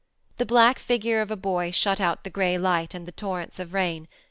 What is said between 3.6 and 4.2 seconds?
rain.